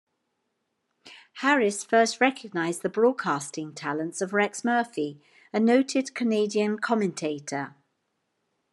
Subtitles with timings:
[1.33, 5.21] Harris first recognized the broadcasting talents of Rex Murphy,
[5.53, 7.75] a noted Canadian commentator.